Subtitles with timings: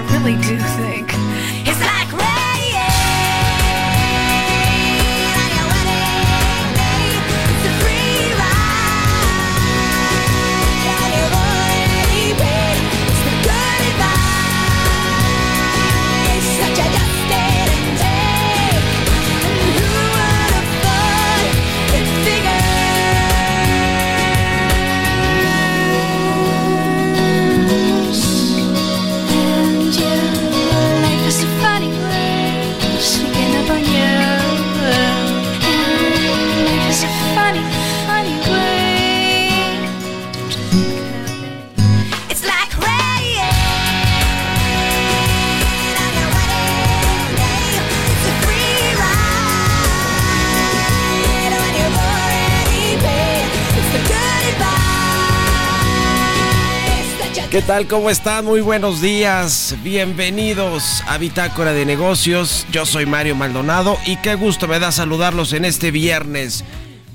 [0.00, 1.12] I really do think
[57.60, 57.86] ¿Qué tal?
[57.88, 58.46] ¿Cómo están?
[58.46, 59.76] Muy buenos días.
[59.84, 62.66] Bienvenidos a Bitácora de Negocios.
[62.72, 66.64] Yo soy Mario Maldonado y qué gusto me da saludarlos en este viernes,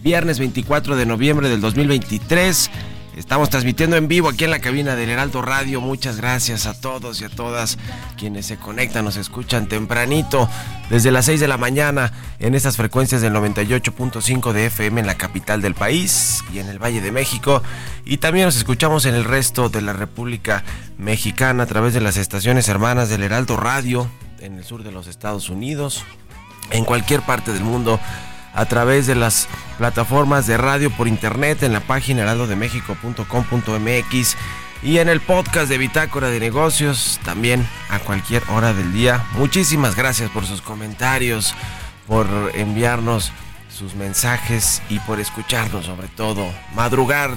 [0.03, 2.69] viernes 24 de noviembre del 2023.
[3.15, 5.79] Estamos transmitiendo en vivo aquí en la cabina del Heraldo Radio.
[5.79, 7.77] Muchas gracias a todos y a todas
[8.17, 10.49] quienes se conectan, nos escuchan tempranito
[10.89, 15.15] desde las 6 de la mañana en estas frecuencias del 98.5 de FM en la
[15.15, 17.63] capital del país y en el Valle de México.
[18.03, 20.65] Y también nos escuchamos en el resto de la República
[20.97, 24.09] Mexicana a través de las estaciones hermanas del Heraldo Radio
[24.41, 26.03] en el sur de los Estados Unidos,
[26.69, 27.97] en cualquier parte del mundo
[28.55, 29.47] a través de las
[29.77, 34.37] plataformas de radio por internet en la página heraldodemexico.com.mx
[34.81, 39.25] y en el podcast de Bitácora de Negocios también a cualquier hora del día.
[39.33, 41.55] Muchísimas gracias por sus comentarios,
[42.07, 43.31] por enviarnos
[43.69, 47.31] sus mensajes y por escucharnos sobre todo, madrugar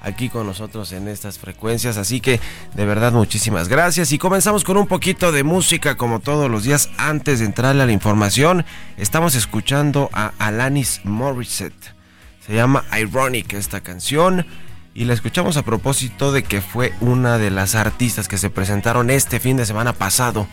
[0.00, 1.96] aquí con nosotros en estas frecuencias.
[1.96, 2.40] Así que
[2.74, 4.12] de verdad muchísimas gracias.
[4.12, 6.90] Y comenzamos con un poquito de música como todos los días.
[6.98, 8.64] Antes de entrarle a la información,
[8.96, 11.94] estamos escuchando a Alanis Morissette.
[12.46, 14.46] Se llama Ironic esta canción.
[14.94, 19.10] Y la escuchamos a propósito de que fue una de las artistas que se presentaron
[19.10, 20.48] este fin de semana pasado,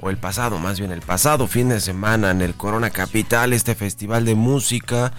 [0.00, 3.74] o el pasado, más bien el pasado fin de semana en el Corona Capital, este
[3.74, 5.12] festival de música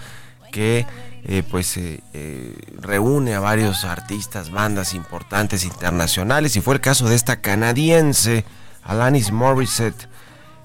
[0.54, 0.86] que
[1.24, 7.08] eh, pues eh, eh, reúne a varios artistas, bandas importantes internacionales y fue el caso
[7.08, 8.44] de esta canadiense,
[8.84, 10.08] Alanis Morissette,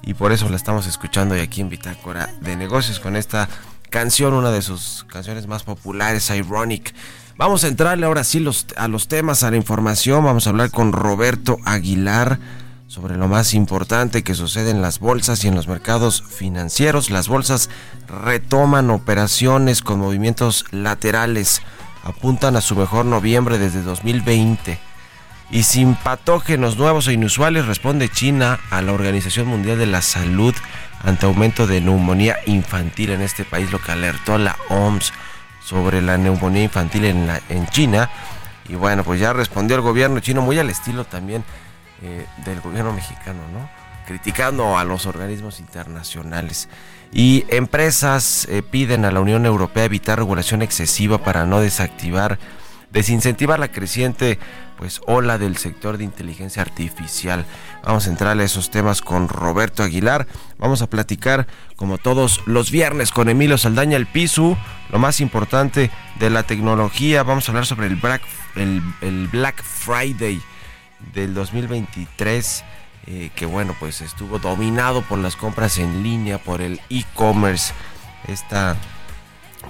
[0.04, 3.50] y por eso la estamos escuchando hoy aquí en Bitácora de Negocios con esta
[3.90, 6.94] canción, una de sus canciones más populares, Ironic.
[7.36, 8.46] Vamos a entrarle ahora sí
[8.76, 12.38] a los temas, a la información, vamos a hablar con Roberto Aguilar
[12.90, 17.12] sobre lo más importante que sucede en las bolsas y en los mercados financieros.
[17.12, 17.70] Las bolsas
[18.08, 21.62] retoman operaciones con movimientos laterales,
[22.04, 24.80] apuntan a su mejor noviembre desde 2020.
[25.52, 30.56] Y sin patógenos nuevos e inusuales responde China a la Organización Mundial de la Salud
[31.04, 35.14] ante aumento de neumonía infantil en este país, lo que alertó la OMS
[35.64, 38.10] sobre la neumonía infantil en, la, en China.
[38.68, 41.44] Y bueno, pues ya respondió el gobierno chino muy al estilo también
[42.02, 43.70] eh, del gobierno mexicano, ¿no?
[44.08, 46.70] Criticando a los organismos internacionales.
[47.12, 52.40] Y empresas eh, piden a la Unión Europea evitar regulación excesiva para no desactivar,
[52.92, 54.40] desincentivar la creciente
[54.78, 57.46] pues ola del sector de inteligencia artificial.
[57.84, 60.26] Vamos a entrar a esos temas con Roberto Aguilar.
[60.58, 64.56] Vamos a platicar como todos los viernes con Emilio Saldaña el Pisu,
[64.90, 67.24] lo más importante de la tecnología.
[67.24, 68.22] Vamos a hablar sobre el Black,
[68.56, 70.42] el Black Friday
[71.14, 72.64] del 2023
[73.08, 77.74] eh, que bueno pues estuvo dominado por las compras en línea por el e-commerce
[78.28, 78.76] esta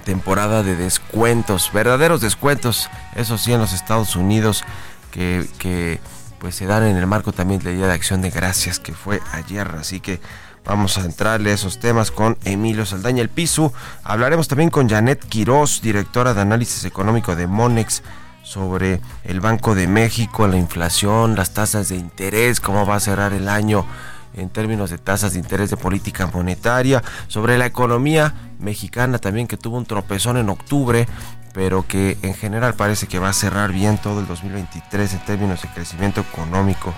[0.04, 4.64] temporada de descuentos verdaderos descuentos eso sí en los Estados Unidos
[5.10, 6.00] que, que
[6.38, 9.20] pues se dan en el marco también del Día de Acción de Gracias que fue
[9.32, 10.20] ayer así que
[10.64, 13.72] Vamos a entrarle a esos temas con Emilio Saldaña el Piso.
[14.04, 18.02] Hablaremos también con Janet Quiroz, directora de análisis económico de Monex,
[18.50, 23.32] sobre el Banco de México, la inflación, las tasas de interés, cómo va a cerrar
[23.32, 23.86] el año
[24.34, 29.56] en términos de tasas de interés de política monetaria, sobre la economía mexicana también que
[29.56, 31.06] tuvo un tropezón en octubre,
[31.52, 35.62] pero que en general parece que va a cerrar bien todo el 2023 en términos
[35.62, 36.92] de crecimiento económico.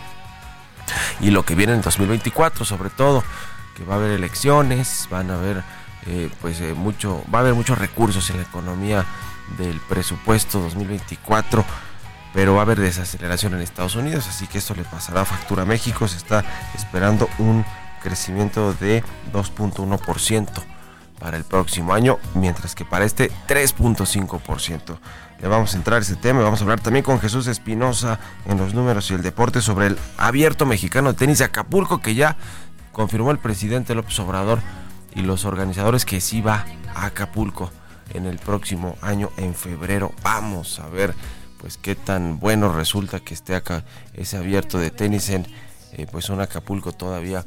[1.20, 3.22] Y lo que viene en el 2024 sobre todo,
[3.76, 5.62] que va a haber elecciones, van a haber
[6.06, 9.04] eh, pues eh, mucho, va a haber muchos recursos en la economía
[9.58, 11.64] del presupuesto 2024,
[12.34, 15.66] pero va a haber desaceleración en Estados Unidos, así que esto le pasará factura a
[15.66, 16.08] México.
[16.08, 16.44] Se está
[16.74, 17.64] esperando un
[18.02, 19.02] crecimiento de
[19.32, 20.48] 2.1%
[21.18, 24.98] para el próximo año, mientras que para este 3.5%.
[25.40, 28.18] Le vamos a entrar a ese tema y vamos a hablar también con Jesús Espinosa
[28.46, 32.14] en los números y el deporte sobre el abierto mexicano de tenis de Acapulco que
[32.14, 32.36] ya
[32.92, 34.60] confirmó el presidente López Obrador
[35.14, 36.64] y los organizadores que sí va
[36.94, 37.70] a Acapulco
[38.14, 40.12] en el próximo año en febrero.
[40.22, 41.14] Vamos a ver
[41.58, 45.46] pues qué tan bueno resulta que esté acá ese abierto de tenis en
[45.92, 47.44] eh, pues un Acapulco todavía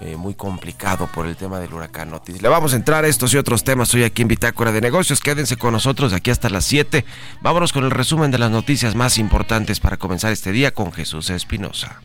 [0.00, 2.42] eh, muy complicado por el tema del huracán Otis.
[2.42, 5.20] Le vamos a entrar a estos y otros temas hoy aquí en Bitácora de Negocios.
[5.20, 7.04] Quédense con nosotros de aquí hasta las 7.
[7.40, 11.30] Vámonos con el resumen de las noticias más importantes para comenzar este día con Jesús
[11.30, 12.02] Espinosa.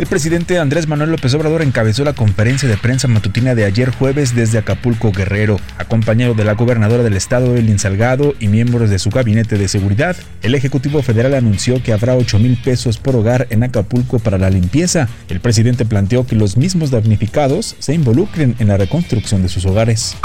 [0.00, 4.34] El presidente Andrés Manuel López Obrador encabezó la conferencia de prensa matutina de ayer jueves
[4.34, 9.10] desde Acapulco Guerrero, acompañado de la gobernadora del estado, Elin Salgado, y miembros de su
[9.10, 10.16] gabinete de seguridad.
[10.40, 14.48] El Ejecutivo Federal anunció que habrá 8 mil pesos por hogar en Acapulco para la
[14.48, 15.06] limpieza.
[15.28, 20.16] El presidente planteó que los mismos damnificados se involucren en la reconstrucción de sus hogares.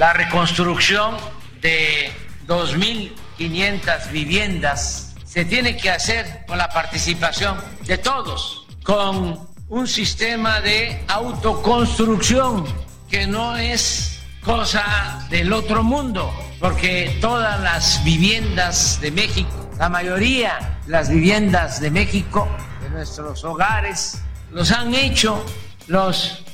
[0.00, 1.14] La reconstrucción
[1.62, 2.10] de
[2.48, 11.04] 2.500 viviendas se tiene que hacer con la participación de todos con un sistema de
[11.08, 12.64] autoconstrucción
[13.08, 20.78] que no es cosa del otro mundo, porque todas las viviendas de México, la mayoría
[20.86, 22.48] de las viviendas de México,
[22.82, 25.44] de nuestros hogares, los han hecho
[25.86, 26.44] los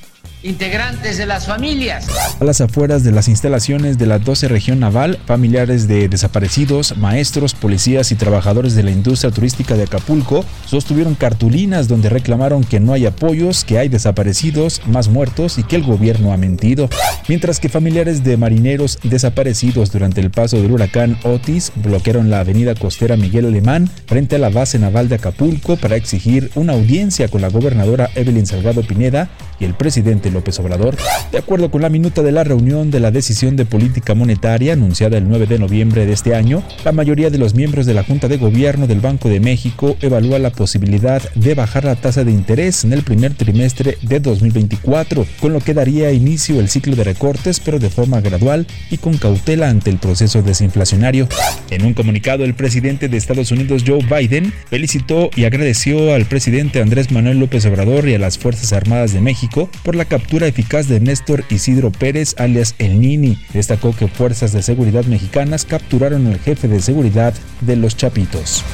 [0.46, 2.06] integrantes de las familias.
[2.40, 7.54] A las afueras de las instalaciones de la 12 región naval, familiares de desaparecidos, maestros,
[7.54, 12.92] policías y trabajadores de la industria turística de Acapulco sostuvieron cartulinas donde reclamaron que no
[12.92, 16.88] hay apoyos, que hay desaparecidos, más muertos y que el gobierno ha mentido.
[17.28, 22.74] Mientras que familiares de marineros desaparecidos durante el paso del huracán Otis bloquearon la avenida
[22.74, 27.40] costera Miguel Alemán frente a la base naval de Acapulco para exigir una audiencia con
[27.40, 30.96] la gobernadora Evelyn Salgado Pineda y el presidente López Obrador.
[31.32, 35.18] De acuerdo con la minuta de la reunión de la decisión de política monetaria anunciada
[35.18, 38.28] el 9 de noviembre de este año, la mayoría de los miembros de la Junta
[38.28, 42.84] de Gobierno del Banco de México evalúa la posibilidad de bajar la tasa de interés
[42.84, 47.60] en el primer trimestre de 2024, con lo que daría inicio el ciclo de recortes,
[47.60, 51.28] pero de forma gradual y con cautela ante el proceso desinflacionario.
[51.70, 56.80] En un comunicado, el presidente de Estados Unidos, Joe Biden, felicitó y agradeció al presidente
[56.80, 60.88] Andrés Manuel López Obrador y a las Fuerzas Armadas de México por la captura eficaz
[60.88, 63.38] de Néstor Isidro Pérez alias El Nini.
[63.52, 68.64] Destacó que fuerzas de seguridad mexicanas capturaron al jefe de seguridad de los Chapitos.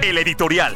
[0.00, 0.74] El editorial.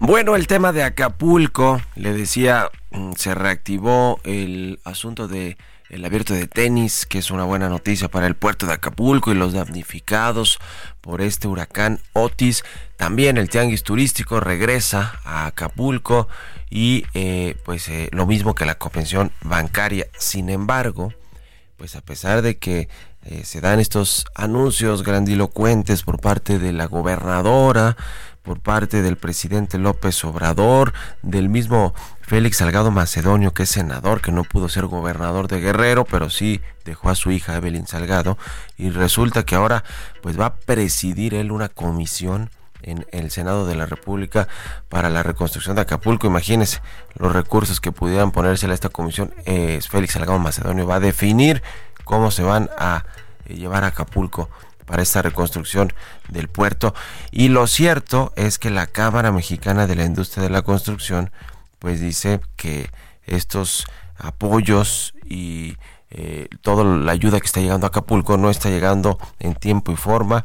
[0.00, 5.58] Bueno, el tema de Acapulco, le decía, mm, se reactivó el asunto de
[5.92, 9.34] el abierto de tenis, que es una buena noticia para el puerto de Acapulco y
[9.34, 10.58] los damnificados
[11.02, 12.64] por este huracán Otis.
[12.96, 16.28] También el tianguis turístico regresa a Acapulco
[16.70, 20.06] y eh, pues eh, lo mismo que la convención bancaria.
[20.16, 21.12] Sin embargo,
[21.76, 22.88] pues a pesar de que
[23.26, 27.98] eh, se dan estos anuncios grandilocuentes por parte de la gobernadora,
[28.42, 34.32] por parte del presidente López Obrador, del mismo Félix Salgado Macedonio, que es senador, que
[34.32, 38.38] no pudo ser gobernador de Guerrero, pero sí dejó a su hija Evelyn Salgado,
[38.76, 39.84] y resulta que ahora
[40.22, 42.50] pues va a presidir él una comisión
[42.82, 44.48] en el Senado de la República
[44.88, 46.26] para la reconstrucción de Acapulco.
[46.26, 46.80] Imagínense
[47.14, 49.32] los recursos que pudieran ponerse a esta comisión.
[49.44, 51.62] Eh, Félix Salgado Macedonio va a definir
[52.04, 53.04] cómo se van a
[53.44, 54.50] eh, llevar a Acapulco
[54.86, 55.92] para esta reconstrucción
[56.28, 56.94] del puerto.
[57.30, 61.30] Y lo cierto es que la Cámara Mexicana de la Industria de la Construcción
[61.78, 62.90] pues dice que
[63.24, 63.86] estos
[64.16, 65.76] apoyos y
[66.10, 69.96] eh, toda la ayuda que está llegando a Acapulco no está llegando en tiempo y
[69.96, 70.44] forma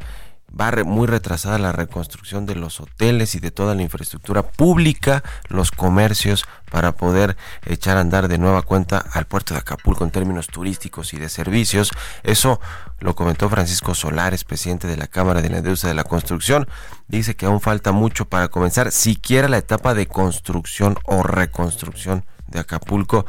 [0.59, 5.71] va muy retrasada la reconstrucción de los hoteles y de toda la infraestructura pública, los
[5.71, 10.47] comercios, para poder echar a andar de nueva cuenta al puerto de Acapulco en términos
[10.47, 11.91] turísticos y de servicios.
[12.23, 12.59] Eso
[12.99, 16.67] lo comentó Francisco Solares, presidente de la Cámara de la Industria de la Construcción.
[17.07, 22.59] Dice que aún falta mucho para comenzar siquiera la etapa de construcción o reconstrucción de
[22.59, 23.25] Acapulco,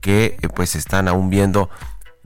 [0.00, 1.70] que eh, pues están aún viendo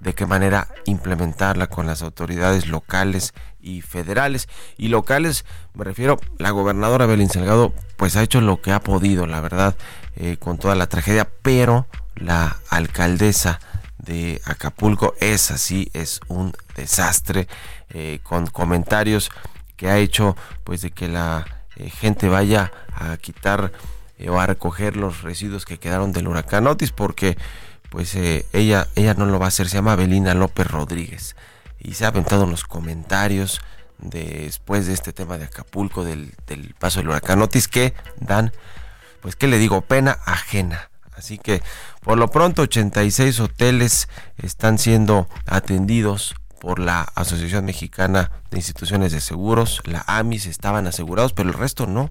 [0.00, 4.48] de qué manera implementarla con las autoridades locales y federales.
[4.76, 9.26] Y locales, me refiero, la gobernadora Belín Salgado, pues ha hecho lo que ha podido,
[9.26, 9.76] la verdad,
[10.16, 13.60] eh, con toda la tragedia, pero la alcaldesa
[13.98, 17.46] de Acapulco es así, es un desastre,
[17.90, 19.30] eh, con comentarios
[19.76, 23.72] que ha hecho, pues de que la eh, gente vaya a quitar
[24.28, 27.38] o a recoger los residuos que quedaron del huracán Otis, porque
[27.90, 31.36] pues ella, ella no lo va a hacer, se llama Belina López Rodríguez
[31.80, 33.60] y se ha aventado en los comentarios
[33.98, 36.34] después de este tema de Acapulco, del,
[36.78, 38.52] paso del huracán Otis, que dan,
[39.20, 40.90] pues que le digo, pena ajena.
[41.16, 41.62] Así que
[42.02, 49.20] por lo pronto 86 hoteles están siendo atendidos por la Asociación Mexicana de Instituciones de
[49.20, 52.10] Seguros, la AMIS, estaban asegurados, pero el resto no.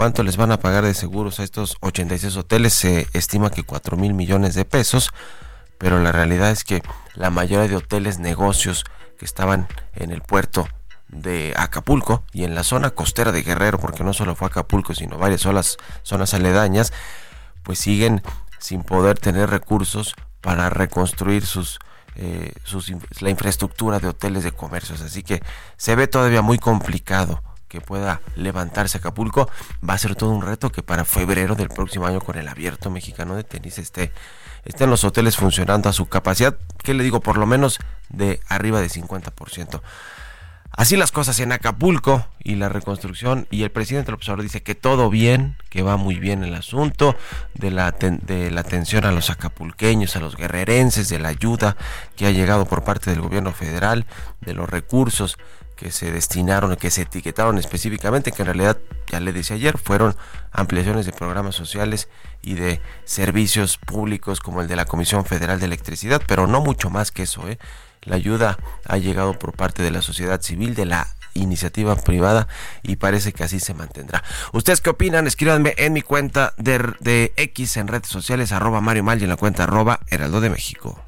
[0.00, 2.72] ¿Cuánto les van a pagar de seguros a estos 86 hoteles?
[2.72, 5.10] Se estima que 4 mil millones de pesos
[5.76, 6.80] pero la realidad es que
[7.14, 8.84] la mayoría de hoteles, negocios
[9.18, 10.66] que estaban en el puerto
[11.08, 15.18] de Acapulco y en la zona costera de Guerrero, porque no solo fue Acapulco, sino
[15.18, 16.94] varias zonas, zonas aledañas,
[17.62, 18.22] pues siguen
[18.58, 21.78] sin poder tener recursos para reconstruir sus,
[22.16, 22.90] eh, sus,
[23.20, 25.02] la infraestructura de hoteles de comercios.
[25.02, 25.42] Así que
[25.76, 29.48] se ve todavía muy complicado que pueda levantarse Acapulco.
[29.88, 32.90] Va a ser todo un reto que para febrero del próximo año con el abierto
[32.90, 34.12] mexicano de tenis esté
[34.66, 37.78] estén los hoteles funcionando a su capacidad, que le digo, por lo menos
[38.10, 39.80] de arriba de 50%.
[40.72, 44.74] Así las cosas en Acapulco y la reconstrucción y el presidente López Obrador dice que
[44.74, 47.16] todo bien, que va muy bien el asunto
[47.54, 51.76] de la, de la atención a los acapulqueños, a los guerrerenses, de la ayuda
[52.16, 54.06] que ha llegado por parte del gobierno federal,
[54.40, 55.38] de los recursos
[55.80, 58.76] que se destinaron, que se etiquetaron específicamente, que en realidad,
[59.10, 60.14] ya le decía ayer, fueron
[60.52, 62.08] ampliaciones de programas sociales
[62.42, 66.90] y de servicios públicos como el de la Comisión Federal de Electricidad, pero no mucho
[66.90, 67.48] más que eso.
[67.48, 67.58] ¿eh?
[68.02, 72.46] La ayuda ha llegado por parte de la sociedad civil, de la iniciativa privada
[72.82, 74.22] y parece que así se mantendrá.
[74.52, 75.26] ¿Ustedes qué opinan?
[75.26, 79.36] Escríbanme en mi cuenta de, X en redes sociales, arroba Mario Mal y en la
[79.36, 81.00] cuenta arroba Heraldo de México.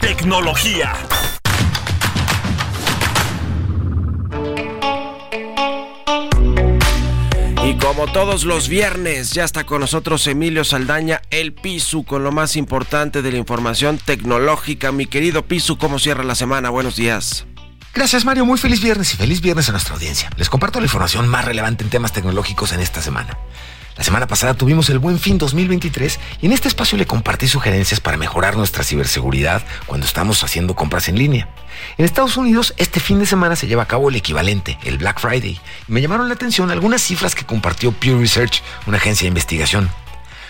[0.00, 0.92] Tecnología.
[7.64, 12.30] Y como todos los viernes, ya está con nosotros Emilio Saldaña, el Pisu, con lo
[12.30, 14.92] más importante de la información tecnológica.
[14.92, 16.68] Mi querido Pisu, ¿cómo cierra la semana?
[16.68, 17.46] Buenos días.
[17.94, 20.28] Gracias Mario, muy feliz viernes y feliz viernes a nuestra audiencia.
[20.36, 23.38] Les comparto la información más relevante en temas tecnológicos en esta semana.
[23.96, 28.00] La semana pasada tuvimos el Buen Fin 2023 y en este espacio le compartí sugerencias
[28.00, 31.48] para mejorar nuestra ciberseguridad cuando estamos haciendo compras en línea.
[31.96, 35.20] En Estados Unidos, este fin de semana se lleva a cabo el equivalente, el Black
[35.20, 39.28] Friday, y me llamaron la atención algunas cifras que compartió Pew Research, una agencia de
[39.28, 39.88] investigación.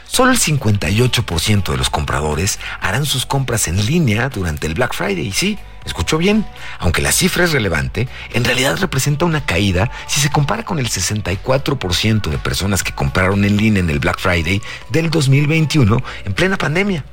[0.06, 5.26] Solo el 58% de los compradores harán sus compras en línea durante el Black Friday.
[5.26, 6.46] Y sí, escuchó bien,
[6.78, 10.88] aunque la cifra es relevante, en realidad representa una caída si se compara con el
[10.88, 16.56] 64% de personas que compraron en línea en el Black Friday del 2021 en plena
[16.56, 17.04] pandemia.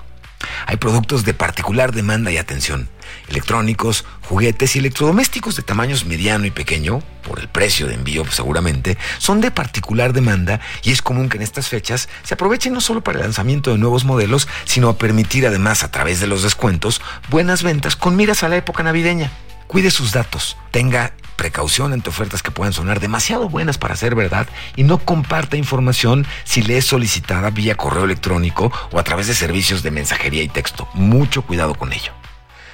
[0.65, 2.89] Hay productos de particular demanda y atención,
[3.27, 8.97] electrónicos, juguetes y electrodomésticos de tamaños mediano y pequeño, por el precio de envío seguramente,
[9.17, 13.01] son de particular demanda y es común que en estas fechas se aprovechen no solo
[13.01, 17.01] para el lanzamiento de nuevos modelos, sino a permitir además a través de los descuentos
[17.29, 19.31] buenas ventas con miras a la época navideña.
[19.71, 24.45] Cuide sus datos, tenga precaución ante ofertas que puedan sonar demasiado buenas para ser verdad
[24.75, 29.33] y no comparta información si le es solicitada vía correo electrónico o a través de
[29.33, 30.89] servicios de mensajería y texto.
[30.93, 32.11] Mucho cuidado con ello.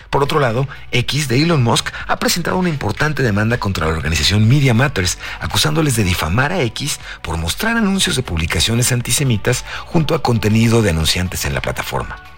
[0.09, 4.47] Por otro lado, X de Elon Musk ha presentado una importante demanda contra la organización
[4.49, 10.23] Media Matters, acusándoles de difamar a X por mostrar anuncios de publicaciones antisemitas junto a
[10.23, 12.36] contenido de anunciantes en la plataforma.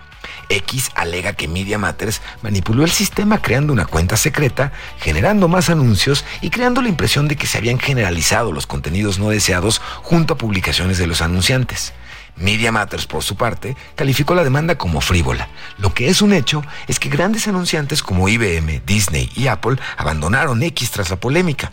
[0.49, 6.25] X alega que Media Matters manipuló el sistema creando una cuenta secreta, generando más anuncios
[6.41, 10.37] y creando la impresión de que se habían generalizado los contenidos no deseados junto a
[10.37, 11.93] publicaciones de los anunciantes.
[12.35, 15.49] Media Matters, por su parte, calificó la demanda como frívola.
[15.77, 20.63] Lo que es un hecho es que grandes anunciantes como IBM, Disney y Apple abandonaron
[20.63, 21.71] X tras la polémica.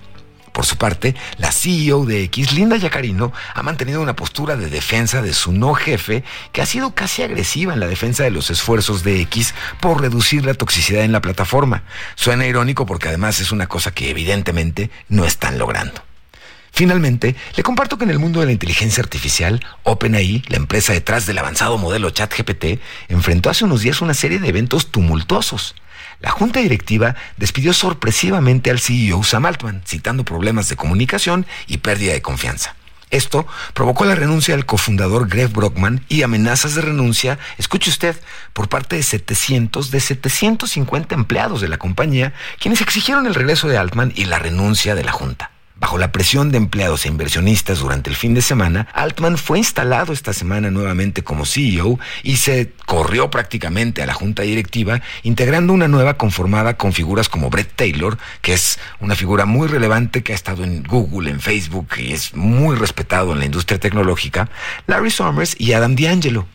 [0.57, 5.21] Por su parte, la CEO de X, Linda Yacarino, ha mantenido una postura de defensa
[5.21, 9.03] de su no jefe que ha sido casi agresiva en la defensa de los esfuerzos
[9.03, 11.83] de X por reducir la toxicidad en la plataforma.
[12.15, 16.03] Suena irónico porque además es una cosa que evidentemente no están logrando.
[16.73, 21.27] Finalmente, le comparto que en el mundo de la inteligencia artificial, OpenAI, la empresa detrás
[21.27, 25.75] del avanzado modelo ChatGPT, enfrentó hace unos días una serie de eventos tumultuosos.
[26.21, 32.13] La junta directiva despidió sorpresivamente al CEO Sam Altman, citando problemas de comunicación y pérdida
[32.13, 32.75] de confianza.
[33.11, 38.21] Esto provocó la renuncia del cofundador Greg Brockman y amenazas de renuncia, escuche usted,
[38.53, 43.79] por parte de 700 de 750 empleados de la compañía, quienes exigieron el regreso de
[43.79, 45.53] Altman y la renuncia de la junta.
[45.79, 50.15] Bajo la presión de empleados e inversionistas durante el fin de semana, Altman fue instalado
[50.15, 55.87] esta semana nuevamente como CEO y se corrió prácticamente a la junta directiva, integrando una
[55.87, 60.35] nueva conformada con figuras como Brett Taylor, que es una figura muy relevante que ha
[60.35, 64.49] estado en Google, en Facebook y es muy respetado en la industria tecnológica,
[64.87, 66.47] Larry Summers y Adam D'Angelo.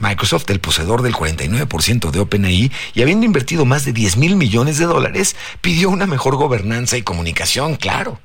[0.00, 4.78] Microsoft, el poseedor del 49% de OpenAI y habiendo invertido más de 10 mil millones
[4.78, 8.18] de dólares, pidió una mejor gobernanza y comunicación, claro.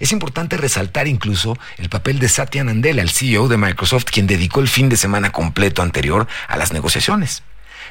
[0.00, 4.60] Es importante resaltar incluso el papel de Satya Nadella, el CEO de Microsoft, quien dedicó
[4.60, 7.42] el fin de semana completo anterior a las negociaciones.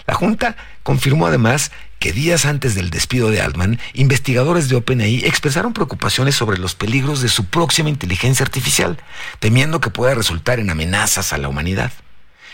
[0.07, 5.73] La Junta confirmó además que días antes del despido de Altman, investigadores de OpenAI expresaron
[5.73, 8.97] preocupaciones sobre los peligros de su próxima inteligencia artificial,
[9.39, 11.91] temiendo que pueda resultar en amenazas a la humanidad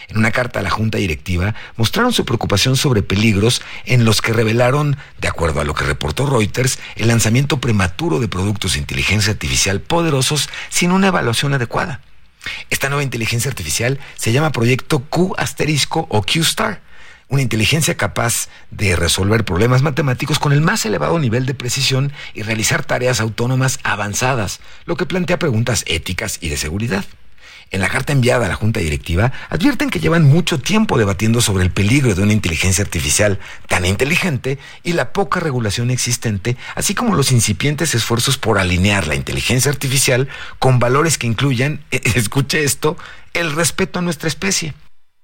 [0.08, 4.34] en una carta a la Junta Directiva, mostraron su preocupación sobre peligros en los que
[4.34, 9.32] revelaron, de acuerdo a lo que reportó Reuters, el lanzamiento prematuro de productos de inteligencia
[9.32, 12.02] artificial poderosos sin una evaluación adecuada.
[12.70, 16.82] Esta nueva inteligencia artificial se llama Proyecto Q asterisco o Q-Star
[17.32, 22.44] una inteligencia capaz de resolver problemas matemáticos con el más elevado nivel de precisión y
[22.44, 27.06] realizar tareas autónomas avanzadas, lo que plantea preguntas éticas y de seguridad.
[27.72, 31.64] En la carta enviada a la Junta Directiva, advierten que llevan mucho tiempo debatiendo sobre
[31.64, 37.16] el peligro de una inteligencia artificial tan inteligente y la poca regulación existente, así como
[37.16, 40.28] los incipientes esfuerzos por alinear la inteligencia artificial
[40.60, 42.98] con valores que incluyan, escuche esto,
[43.34, 44.74] el respeto a nuestra especie.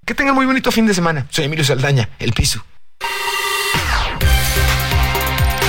[0.05, 1.27] Que tengan muy bonito fin de semana.
[1.29, 2.63] Soy Emilio Saldaña, El Piso.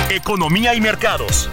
[0.09, 1.49] Economía y mercados.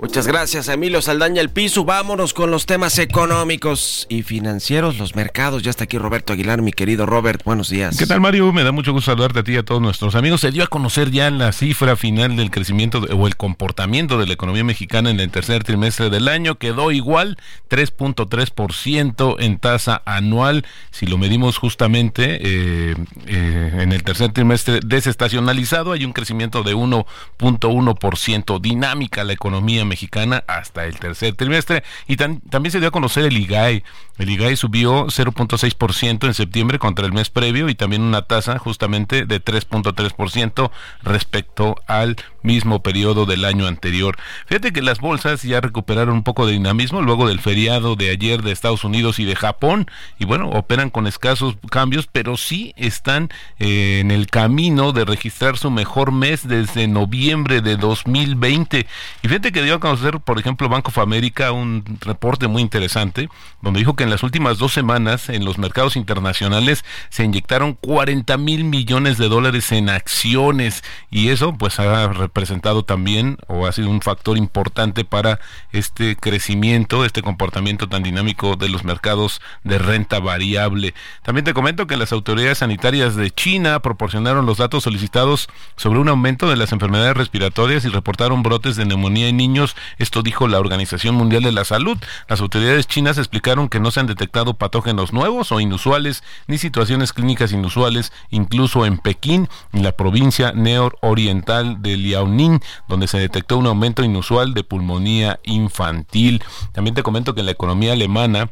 [0.00, 1.84] Muchas gracias, Emilio Saldaña El Piso.
[1.84, 5.64] Vámonos con los temas económicos y financieros, los mercados.
[5.64, 7.42] Ya está aquí Roberto Aguilar, mi querido Robert.
[7.42, 7.98] Buenos días.
[7.98, 8.52] ¿Qué tal, Mario?
[8.52, 10.42] Me da mucho gusto saludarte a ti y a todos nuestros amigos.
[10.42, 14.34] Se dio a conocer ya la cifra final del crecimiento o el comportamiento de la
[14.34, 16.58] economía mexicana en el tercer trimestre del año.
[16.58, 17.36] Quedó igual,
[17.68, 20.64] 3.3% en tasa anual.
[20.92, 22.94] Si lo medimos justamente eh,
[23.26, 30.44] eh, en el tercer trimestre desestacionalizado, hay un crecimiento de 1.1% dinámica la economía mexicana
[30.46, 31.82] hasta el tercer trimestre.
[32.06, 33.82] Y también se dio a conocer el IGAE.
[34.18, 39.26] El IGAE subió 0.6% en septiembre contra el mes previo y también una tasa justamente
[39.26, 40.70] de 3.3%
[41.02, 44.16] respecto al mismo periodo del año anterior.
[44.46, 48.42] Fíjate que las bolsas ya recuperaron un poco de dinamismo luego del feriado de ayer
[48.42, 49.86] de Estados Unidos y de Japón
[50.18, 53.28] y bueno, operan con escasos cambios, pero sí están
[53.58, 58.86] eh, en el camino de registrar su mejor mes desde noviembre de 2020.
[59.22, 63.28] Y fíjate que dio a conocer, por ejemplo, Banco of America un reporte muy interesante
[63.62, 68.38] donde dijo que en las últimas dos semanas en los mercados internacionales se inyectaron 40
[68.38, 73.90] mil millones de dólares en acciones y eso pues ha representado también o ha sido
[73.90, 75.40] un factor importante para
[75.72, 80.94] este crecimiento, este comportamiento tan dinámico de los mercados de renta variable.
[81.22, 86.08] También te comento que las autoridades sanitarias de China proporcionaron los datos solicitados sobre un
[86.08, 89.76] aumento de las enfermedades respiratorias y reportaron brotes de neumonía en niños.
[89.98, 91.98] Esto dijo la Organización Mundial de la Salud.
[92.26, 97.12] Las autoridades chinas explicaron que no se han detectado patógenos nuevos o inusuales ni situaciones
[97.12, 103.66] clínicas inusuales, incluso en Pekín, en la provincia nororiental de Liaoning, donde se detectó un
[103.66, 106.42] aumento inusual de pulmonía infantil.
[106.72, 108.50] También te comento que en la economía alemana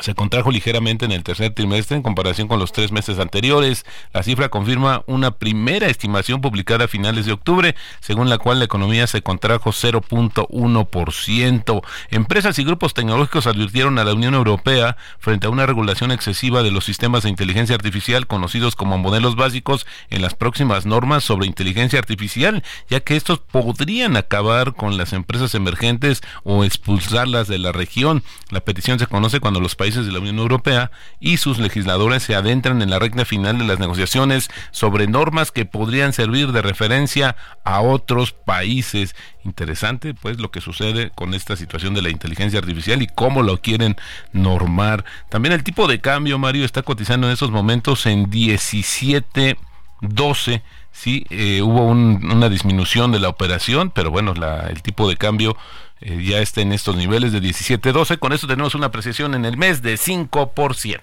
[0.00, 3.84] se contrajo ligeramente en el tercer trimestre en comparación con los tres meses anteriores.
[4.12, 8.64] La cifra confirma una primera estimación publicada a finales de octubre, según la cual la
[8.64, 11.82] economía se contrajo 0.1%.
[12.10, 16.70] Empresas y grupos tecnológicos advirtieron a la Unión Europea frente a una regulación excesiva de
[16.70, 21.98] los sistemas de inteligencia artificial conocidos como modelos básicos en las próximas normas sobre inteligencia
[21.98, 28.22] artificial, ya que estos podrían acabar con las empresas emergentes o expulsarlas de la región.
[28.50, 32.36] La petición se conoce cuando los países de la Unión Europea y sus legisladores se
[32.36, 37.34] adentran en la recta final de las negociaciones sobre normas que podrían servir de referencia
[37.64, 39.16] a otros países.
[39.44, 43.60] Interesante, pues, lo que sucede con esta situación de la inteligencia artificial y cómo lo
[43.60, 43.96] quieren
[44.32, 45.04] normar.
[45.28, 51.60] También el tipo de cambio, Mario, está cotizando en esos momentos en 17.12 sí eh,
[51.62, 55.56] hubo una disminución de la operación, pero bueno, la, el tipo de cambio
[56.02, 58.18] eh, ya está en estos niveles de 17-12.
[58.18, 61.00] Con esto tenemos una apreciación en el mes de 5%.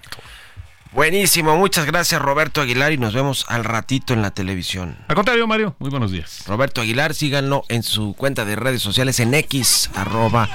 [0.92, 4.96] Buenísimo, muchas gracias Roberto Aguilar y nos vemos al ratito en la televisión.
[5.06, 6.42] Al contrario, Mario, muy buenos días.
[6.48, 10.48] Roberto Aguilar, síganlo en su cuenta de redes sociales en X, arroba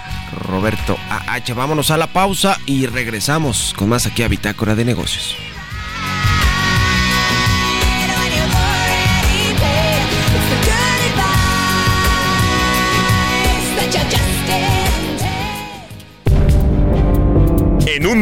[0.46, 1.54] Roberto AH.
[1.56, 5.38] Vámonos a la pausa y regresamos con más aquí a Bitácora de Negocios.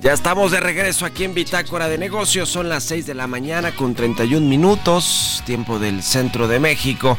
[0.00, 2.48] Ya estamos de regreso aquí en Bitácora de Negocios.
[2.48, 7.18] Son las 6 de la mañana con 31 minutos, tiempo del centro de México.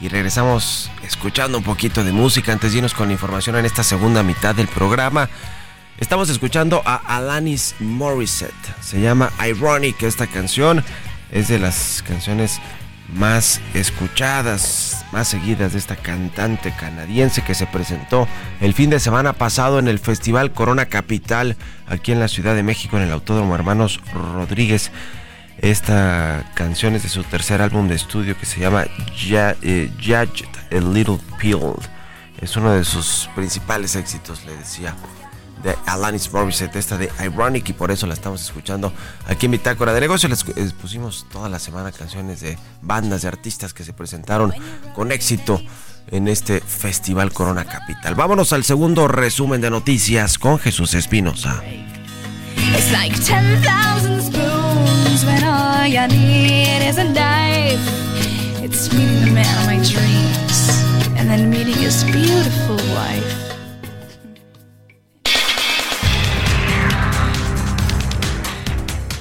[0.00, 3.82] Y regresamos escuchando un poquito de música antes de irnos con la información en esta
[3.82, 5.28] segunda mitad del programa.
[5.98, 8.54] Estamos escuchando a Alanis Morissette.
[8.80, 10.00] Se llama Ironic.
[10.04, 10.84] Esta canción
[11.32, 12.60] es de las canciones
[13.14, 18.28] más escuchadas, más seguidas de esta cantante canadiense que se presentó
[18.60, 22.62] el fin de semana pasado en el Festival Corona Capital aquí en la Ciudad de
[22.62, 24.90] México en el Autódromo Hermanos Rodríguez.
[25.58, 30.80] Esta canción es de su tercer álbum de estudio que se llama eh, Judged a
[30.80, 31.84] Little Pilled.
[32.40, 34.94] Es uno de sus principales éxitos, le decía,
[35.62, 38.92] de Alanis Morissette, esta de Ironic, y por eso la estamos escuchando
[39.26, 40.30] aquí en Bitácora de Negocios.
[40.30, 44.52] Les les pusimos toda la semana canciones de bandas, de artistas que se presentaron
[44.94, 45.60] con éxito
[46.10, 48.14] en este Festival Corona Capital.
[48.14, 51.62] Vámonos al segundo resumen de noticias con Jesús Espinosa.
[52.72, 57.80] It's like 10,000 spoons when all you need is a knife.
[58.62, 60.70] It's meeting the man of my dreams
[61.18, 63.49] and then meeting his beautiful wife.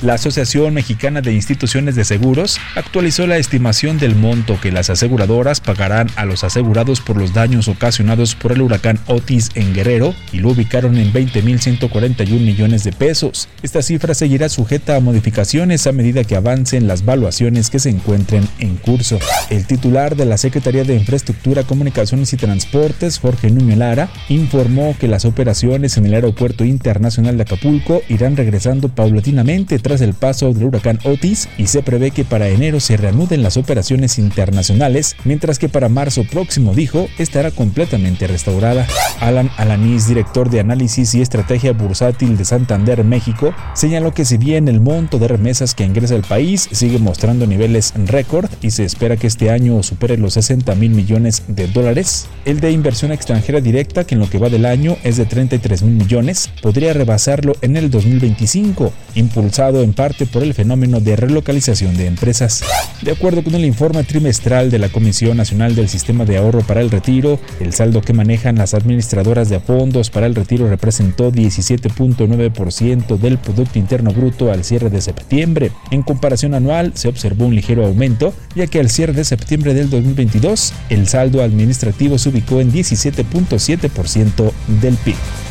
[0.01, 5.59] La Asociación Mexicana de Instituciones de Seguros actualizó la estimación del monto que las aseguradoras
[5.59, 10.37] pagarán a los asegurados por los daños ocasionados por el huracán Otis en Guerrero y
[10.37, 13.49] lo ubicaron en 20.141 millones de pesos.
[13.61, 18.47] Esta cifra seguirá sujeta a modificaciones a medida que avancen las valuaciones que se encuentren
[18.59, 19.19] en curso.
[19.49, 25.09] El titular de la Secretaría de Infraestructura, Comunicaciones y Transportes, Jorge Nuño Lara, informó que
[25.09, 30.65] las operaciones en el Aeropuerto Internacional de Acapulco irán regresando paulatinamente tras el paso del
[30.65, 35.67] huracán Otis y se prevé que para enero se reanuden las operaciones internacionales, mientras que
[35.67, 38.85] para marzo próximo, dijo, estará completamente restaurada.
[39.19, 44.67] Alan Alanis, director de análisis y estrategia bursátil de Santander, México, señaló que si bien
[44.67, 49.17] el monto de remesas que ingresa al país sigue mostrando niveles récord y se espera
[49.17, 54.03] que este año supere los 60 mil millones de dólares, el de inversión extranjera directa,
[54.03, 57.75] que en lo que va del año es de 33 mil millones, podría rebasarlo en
[57.75, 62.63] el 2025, impulsado en parte por el fenómeno de relocalización de empresas.
[63.01, 66.81] De acuerdo con el informe trimestral de la Comisión Nacional del Sistema de Ahorro para
[66.81, 73.17] el Retiro, el saldo que manejan las administradoras de fondos para el retiro representó 17.9%
[73.17, 75.71] del Producto Interno Bruto al cierre de septiembre.
[75.91, 79.89] En comparación anual se observó un ligero aumento, ya que al cierre de septiembre del
[79.89, 85.48] 2022 el saldo administrativo se ubicó en 17.7% del PIB.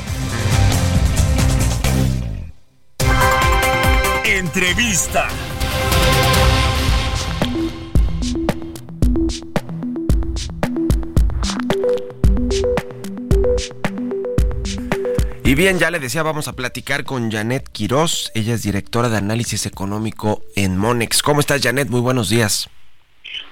[4.49, 5.29] Entrevista.
[15.45, 18.33] Y bien, ya le decía, vamos a platicar con Janet Quiroz.
[18.35, 21.23] Ella es directora de análisis económico en Monex.
[21.23, 21.91] ¿Cómo estás, Janet?
[21.91, 22.71] Muy buenos días.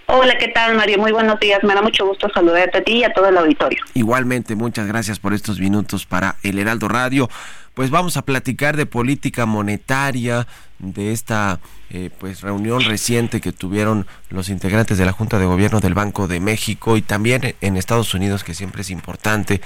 [0.07, 0.99] Hola, ¿qué tal, Mario?
[0.99, 1.63] Muy buenos días.
[1.63, 3.83] Me da mucho gusto saludarte a ti y a todo el auditorio.
[3.93, 7.29] Igualmente, muchas gracias por estos minutos para el Heraldo Radio.
[7.77, 10.47] Pues vamos a platicar de política monetaria,
[10.79, 11.61] de esta
[11.91, 16.27] eh, pues reunión reciente que tuvieron los integrantes de la Junta de Gobierno del Banco
[16.27, 19.61] de México y también en Estados Unidos, que siempre es importante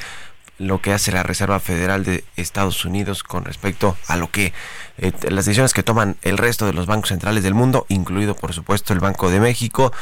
[0.58, 4.52] lo que hace la Reserva Federal de Estados Unidos con respecto a lo que
[4.98, 8.52] eh, las decisiones que toman el resto de los bancos centrales del mundo, incluido por
[8.54, 9.92] supuesto el Banco de México,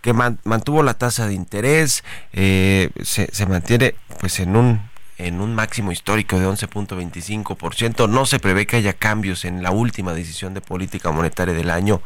[0.00, 2.02] que man- mantuvo la tasa de interés,
[2.32, 4.80] eh, se, se mantiene pues en un
[5.18, 8.08] en un máximo histórico de 11.25%.
[8.08, 12.00] No se prevé que haya cambios en la última decisión de política monetaria del año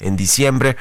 [0.00, 0.76] en diciembre,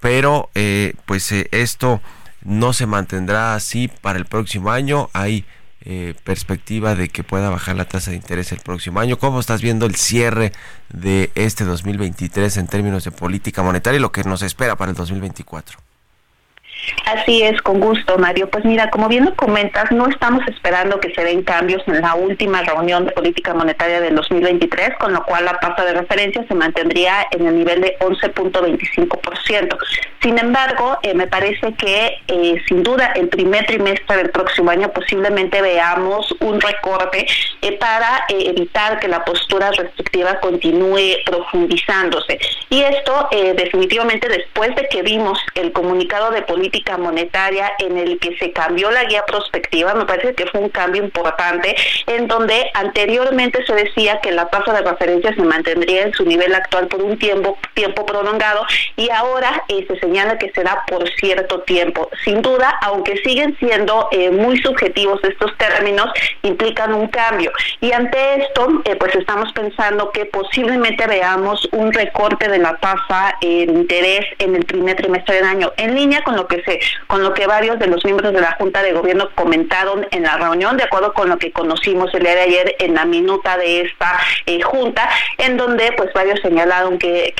[0.00, 2.00] pero eh, pues eh, esto
[2.42, 5.08] no se mantendrá así para el próximo año.
[5.12, 5.44] Hay
[5.82, 9.18] eh, perspectiva de que pueda bajar la tasa de interés el próximo año.
[9.18, 10.52] ¿Cómo estás viendo el cierre
[10.90, 14.96] de este 2023 en términos de política monetaria y lo que nos espera para el
[14.96, 15.89] 2024?
[17.06, 18.48] Así es, con gusto, Mario.
[18.50, 22.14] Pues mira, como bien lo comentas, no estamos esperando que se den cambios en la
[22.14, 26.54] última reunión de política monetaria del 2023, con lo cual la tasa de referencia se
[26.54, 29.76] mantendría en el nivel de 11.25%.
[30.22, 34.90] Sin embargo, eh, me parece que eh, sin duda el primer trimestre del próximo año
[34.92, 37.26] posiblemente veamos un recorte
[37.62, 42.38] eh, para evitar que la postura restrictiva continúe profundizándose.
[42.68, 48.36] Y esto definitivamente después de que vimos el comunicado de política monetaria en el que
[48.38, 51.74] se cambió la guía prospectiva, me parece que fue un cambio importante
[52.06, 56.54] en donde anteriormente se decía que la tasa de referencia se mantendría en su nivel
[56.54, 58.64] actual por un tiempo tiempo prolongado
[58.96, 62.08] y ahora eh, se señala que será por cierto tiempo.
[62.24, 66.06] Sin duda, aunque siguen siendo eh, muy subjetivos estos términos,
[66.42, 67.52] implican un cambio.
[67.80, 73.36] Y ante esto, eh, pues estamos pensando que posiblemente veamos un recorte de la tasa
[73.40, 76.59] de interés en el primer trimestre del año, en línea con lo que
[77.06, 80.36] con lo que varios de los miembros de la Junta de Gobierno comentaron en la
[80.36, 83.82] reunión, de acuerdo con lo que conocimos el día de ayer en la minuta de
[83.82, 87.34] esta eh, Junta, en donde pues varios señalaron que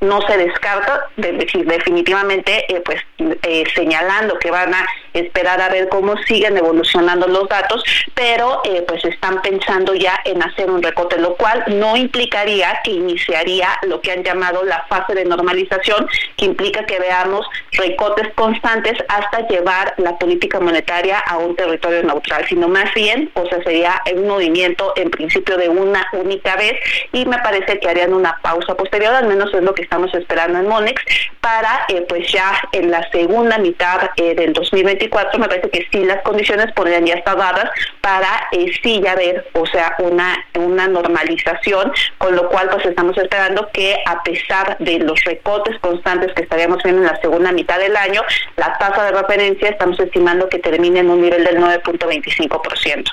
[0.00, 5.68] no se descarta, de decir, definitivamente, eh, pues eh, señalando que van a esperar a
[5.68, 7.84] ver cómo siguen evolucionando los datos,
[8.14, 12.92] pero eh, pues están pensando ya en hacer un recorte, lo cual no implicaría que
[12.92, 18.94] iniciaría lo que han llamado la fase de normalización, que implica que veamos recortes constantes
[19.08, 24.00] hasta llevar la política monetaria a un territorio neutral, sino más bien, o sea, sería
[24.14, 26.74] un movimiento en principio de una única vez
[27.12, 30.60] y me parece que harían una pausa posterior, al menos es lo que estamos esperando
[30.60, 31.02] en Monex,
[31.40, 36.04] para eh, pues ya en la segunda mitad eh, del 2024 me parece que sí
[36.04, 37.68] las condiciones podrían ya estar dadas
[38.00, 43.18] para eh, sí ya ver, o sea, una, una normalización, con lo cual pues estamos
[43.18, 47.80] esperando que a pesar de los recortes constantes que estaríamos viendo en la segunda mitad
[47.80, 48.22] del año,
[48.56, 53.10] la tasa de referencia estamos estimando que termine en un nivel del 9.25%.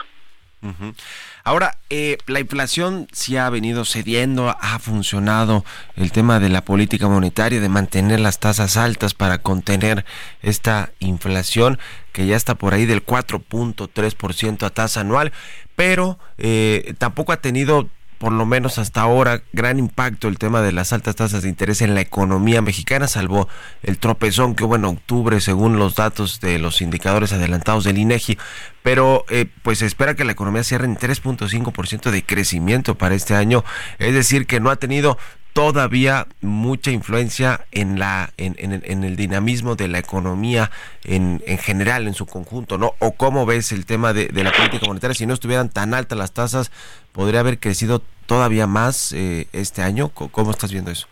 [1.48, 5.64] Ahora, eh, la inflación sí ha venido cediendo, ha funcionado
[5.96, 10.04] el tema de la política monetaria, de mantener las tasas altas para contener
[10.42, 11.80] esta inflación
[12.12, 15.32] que ya está por ahí del 4.3% a tasa anual,
[15.78, 20.72] pero eh, tampoco ha tenido por lo menos hasta ahora, gran impacto el tema de
[20.72, 23.48] las altas tasas de interés en la economía mexicana, salvo
[23.84, 28.38] el tropezón que hubo en octubre según los datos de los indicadores adelantados del INEGI.
[28.84, 33.36] Pero eh, pues se espera que la economía cierre en 3.5% de crecimiento para este
[33.36, 33.64] año,
[34.00, 35.18] es decir, que no ha tenido
[35.58, 40.70] todavía mucha influencia en la en, en, el dinamismo de la economía
[41.04, 44.52] en, en, general en su conjunto no o cómo ves el tema de, de, la
[44.52, 46.70] política monetaria si no estuvieran tan altas las tasas
[47.12, 51.08] podría haber crecido todavía más eh, este año cómo estás viendo eso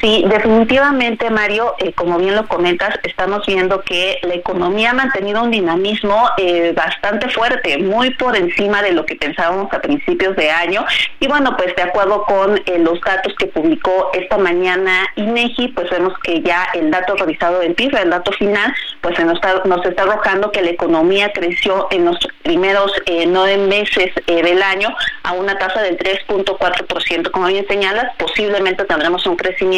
[0.00, 5.42] Sí, definitivamente, Mario, eh, como bien lo comentas, estamos viendo que la economía ha mantenido
[5.42, 10.50] un dinamismo eh, bastante fuerte, muy por encima de lo que pensábamos a principios de
[10.50, 10.84] año.
[11.20, 15.88] Y bueno, pues de acuerdo con eh, los datos que publicó esta mañana INEGI, pues
[15.88, 19.84] vemos que ya el dato revisado del PIB, el dato final, pues nos está, nos
[19.86, 22.92] está arrojando que la economía creció en los primeros
[23.28, 27.30] nueve meses del año a una tasa del 3.4%.
[27.30, 29.75] Como bien señalas, posiblemente tendremos un crecimiento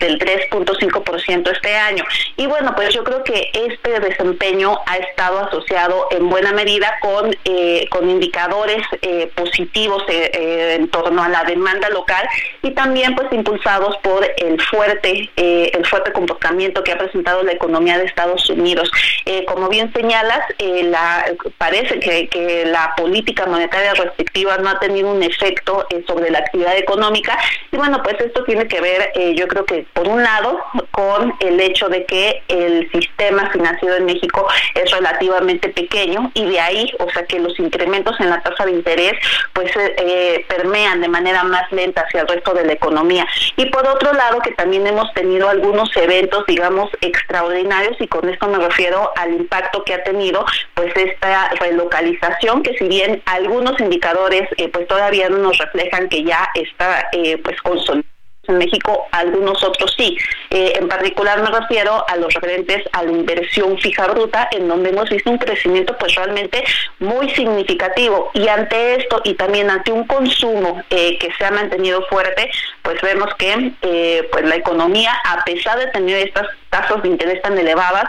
[0.00, 2.04] del 3.5% este año.
[2.36, 7.34] Y bueno, pues yo creo que este desempeño ha estado asociado en buena medida con,
[7.44, 12.26] eh, con indicadores eh, positivos eh, en torno a la demanda local
[12.62, 17.98] y también pues impulsados por el fuerte, el fuerte comportamiento que ha presentado la economía
[17.98, 18.90] de Estados Unidos.
[19.46, 21.24] como bien señalas, la,
[21.58, 26.76] parece que, que la política monetaria restrictiva no ha tenido un efecto sobre la actividad
[26.76, 27.38] económica
[27.70, 30.58] y bueno, pues esto tiene que ver, yo creo que por un lado
[30.90, 36.60] con el hecho de que el sistema financiero en México es relativamente pequeño y de
[36.60, 39.14] ahí, o sea que los incrementos en la tasa de interés
[39.52, 43.26] pues eh, eh, permean de manera más lenta hacia el resto de la economía.
[43.56, 48.46] Y por otro lado que también hemos tenido algunos eventos, digamos, extraordinarios y con esto
[48.48, 50.44] me refiero al impacto que ha tenido
[50.74, 56.22] pues esta relocalización que si bien algunos indicadores eh, pues todavía no nos reflejan que
[56.24, 57.08] ya está
[57.42, 58.13] pues consolidada
[58.48, 60.16] en México, algunos otros sí.
[60.50, 64.90] Eh, en particular me refiero a los referentes a la inversión fija bruta, en donde
[64.90, 66.62] hemos visto un crecimiento pues realmente
[66.98, 68.30] muy significativo.
[68.34, 72.50] Y ante esto y también ante un consumo eh, que se ha mantenido fuerte,
[72.82, 77.40] pues vemos que eh, pues la economía, a pesar de tener estas tasas de interés
[77.40, 78.06] tan elevadas,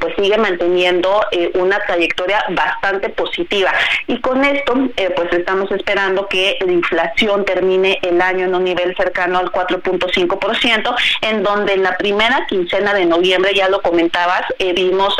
[0.00, 1.20] pues sigue manteniendo
[1.54, 3.72] una trayectoria bastante positiva.
[4.08, 4.74] Y con esto,
[5.14, 10.96] pues estamos esperando que la inflación termine el año en un nivel cercano al 4.5%,
[11.22, 14.42] en donde en la primera quincena de noviembre, ya lo comentabas,
[14.74, 15.16] vimos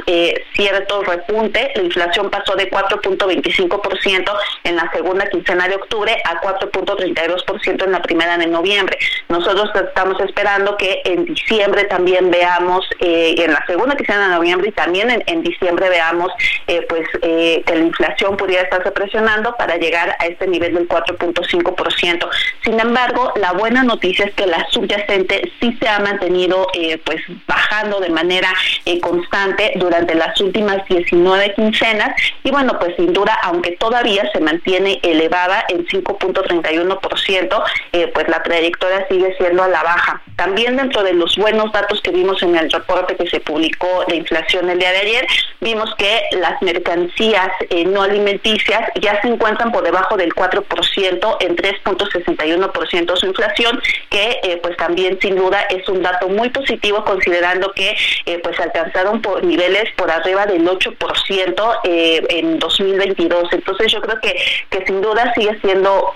[0.54, 4.32] cierto repunte, la inflación pasó de 4.25%
[4.64, 8.98] en la segunda quincena de octubre a 4.32% en la primera de noviembre.
[9.28, 14.68] Nosotros estamos esperando que en diciembre también veamos, eh, en la segunda quincena de noviembre
[14.68, 16.32] y también en, diciembre veamos
[16.66, 20.88] eh, pues eh, que la inflación pudiera estarse presionando para llegar a este nivel del
[20.88, 22.28] 4.5%.
[22.64, 26.66] Sin embargo, la buena noticia es que la subyacente sí se ha mantenido
[27.04, 28.52] pues bajando de manera
[29.00, 35.00] constante durante las últimas 19 quincenas y bueno, pues sin duda, aunque todavía se mantiene
[35.02, 40.22] elevada en 5.31%, eh, pues la trayectoria sigue siendo a la baja.
[40.36, 44.16] También dentro de los buenos datos que vimos en el reporte que se publicó de
[44.16, 45.26] inflación el día de ayer,
[45.60, 51.56] vimos que las mercancías eh, no alimenticias ya se encuentran por debajo del 4% en
[51.56, 53.80] 3.61% su inflación,
[54.10, 57.96] que eh, pues también sin duda es un dato muy positivo considerando que
[58.42, 63.52] pues alcanzaron por niveles por arriba del 8% en 2022.
[63.52, 64.36] Entonces yo creo que,
[64.70, 66.12] que sin duda sigue siendo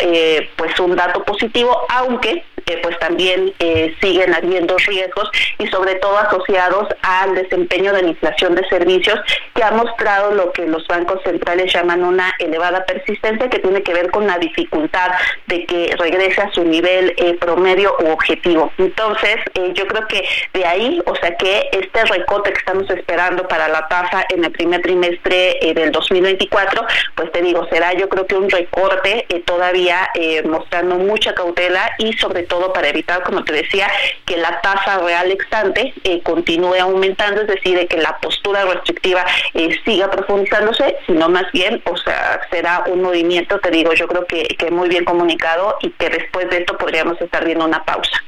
[0.56, 6.18] pues un dato positivo, aunque eh, pues también eh, siguen habiendo riesgos y sobre todo
[6.18, 9.18] asociados al desempeño de la inflación de servicios
[9.54, 13.92] que ha mostrado lo que los bancos centrales llaman una elevada persistencia que tiene que
[13.92, 15.12] ver con la dificultad
[15.46, 18.72] de que regrese a su nivel eh, promedio u objetivo.
[18.78, 19.36] Entonces,
[19.74, 23.86] yo creo que de ahí, o sea que este recote que estamos esperando para la
[23.88, 26.84] tasa en el primer trimestre del 2024,
[27.14, 30.10] pues te digo, será yo creo que un recorte todavía
[30.44, 33.90] mostrando mucha cautela y sobre todo todo para evitar, como te decía,
[34.26, 39.24] que la tasa real extante eh, continúe aumentando, es decir, de que la postura restrictiva
[39.54, 44.26] eh, siga profundizándose, sino más bien, o sea, será un movimiento, te digo, yo creo
[44.26, 48.22] que, que muy bien comunicado y que después de esto podríamos estar viendo una pausa.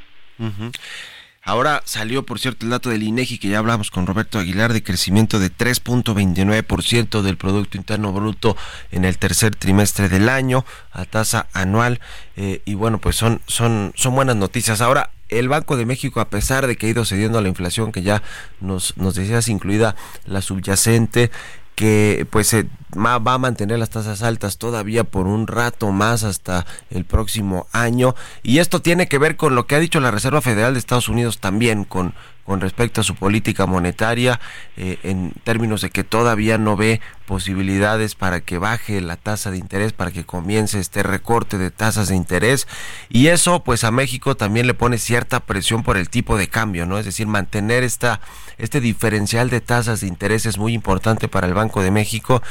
[1.46, 4.82] Ahora salió, por cierto, el dato del INEGI que ya hablamos con Roberto Aguilar de
[4.82, 8.56] crecimiento de 3.29% del Producto Interno Bruto
[8.90, 12.00] en el tercer trimestre del año a tasa anual.
[12.36, 14.80] Eh, y bueno, pues son, son, son buenas noticias.
[14.80, 17.92] Ahora, el Banco de México, a pesar de que ha ido cediendo a la inflación,
[17.92, 18.22] que ya
[18.62, 21.30] nos, nos decías, incluida la subyacente,
[21.74, 22.54] que pues
[22.96, 28.14] va a mantener las tasas altas todavía por un rato más hasta el próximo año
[28.42, 31.08] y esto tiene que ver con lo que ha dicho la Reserva Federal de Estados
[31.08, 32.14] Unidos también con
[32.44, 34.40] con respecto a su política monetaria
[34.76, 39.56] eh, en términos de que todavía no ve posibilidades para que baje la tasa de
[39.56, 42.68] interés, para que comience este recorte de tasas de interés
[43.08, 46.84] y eso pues a México también le pone cierta presión por el tipo de cambio,
[46.84, 46.98] ¿no?
[46.98, 48.20] Es decir, mantener esta
[48.58, 52.42] este diferencial de tasas de interés es muy importante para el Banco de México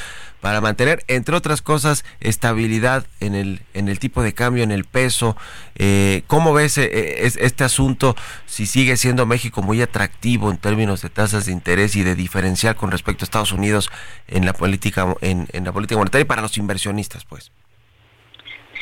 [0.44, 4.84] para mantener, entre otras cosas, estabilidad en el, en el tipo de cambio, en el
[4.84, 5.38] peso.
[5.76, 8.14] Eh, ¿Cómo ves eh, este asunto
[8.46, 12.76] si sigue siendo México muy atractivo en términos de tasas de interés y de diferencial
[12.76, 13.90] con respecto a Estados Unidos
[14.28, 17.54] en la política, en, en la política monetaria y para los inversionistas, pues?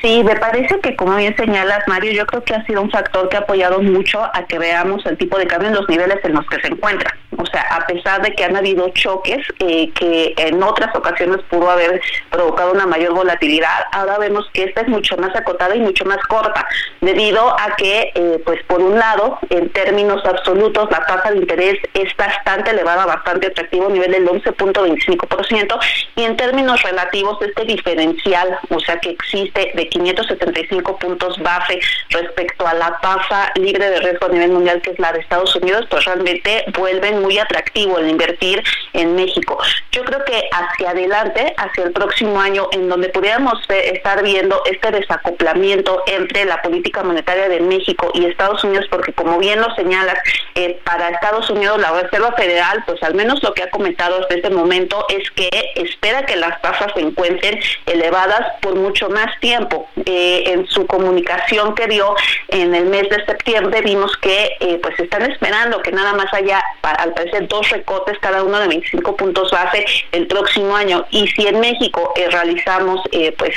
[0.01, 3.29] Sí, me parece que como bien señalas, Mario, yo creo que ha sido un factor
[3.29, 6.33] que ha apoyado mucho a que veamos el tipo de cambio en los niveles en
[6.33, 7.15] los que se encuentra.
[7.37, 11.69] O sea, a pesar de que han habido choques eh, que en otras ocasiones pudo
[11.69, 16.03] haber provocado una mayor volatilidad, ahora vemos que esta es mucho más acotada y mucho
[16.05, 16.67] más corta,
[16.99, 21.77] debido a que, eh, pues por un lado, en términos absolutos, la tasa de interés
[21.93, 25.79] es bastante elevada, bastante atractivo, a nivel del 11.25%,
[26.15, 31.79] y en términos relativos, este diferencial, o sea, que existe de 575 puntos base
[32.09, 35.55] respecto a la tasa libre de riesgo a nivel mundial que es la de Estados
[35.55, 38.63] Unidos, pues realmente vuelven muy atractivo el invertir
[38.93, 39.57] en México.
[39.91, 44.91] Yo creo que hacia adelante, hacia el próximo año, en donde pudiéramos estar viendo este
[44.91, 50.17] desacoplamiento entre la política monetaria de México y Estados Unidos, porque como bien lo señalas,
[50.55, 54.35] eh, para Estados Unidos la Reserva Federal, pues al menos lo que ha comentado hasta
[54.35, 59.80] este momento es que espera que las tasas se encuentren elevadas por mucho más tiempo.
[60.05, 62.15] Eh, en su comunicación que dio
[62.47, 66.61] en el mes de septiembre vimos que eh, pues están esperando que nada más haya
[66.81, 71.47] al parecer dos recortes cada uno de 25 puntos base el próximo año y si
[71.47, 73.01] en México eh, realizamos
[73.37, 73.55] pues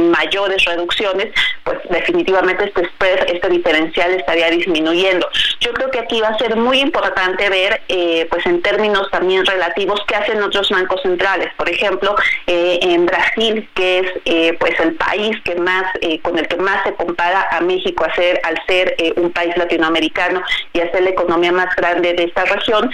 [0.00, 1.32] mayores reducciones
[1.64, 5.28] pues definitivamente este spread, este diferencial estaría disminuyendo.
[5.60, 7.82] Yo creo que aquí va a ser muy importante ver,
[8.28, 11.48] pues en términos también relativos, qué hacen otros bancos centrales.
[11.56, 12.14] Por ejemplo,
[12.46, 15.84] en Brasil, que es pues el país que más,
[16.22, 20.42] con el que más se compara a México al ser un país latinoamericano
[20.72, 22.90] y a ser la economía más grande de esta región,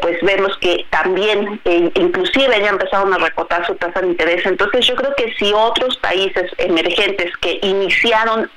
[0.00, 4.44] pues vemos que también, inclusive ya empezaron a recortar su tasa de interés.
[4.46, 8.50] Entonces yo creo que si otros países emergentes que iniciaron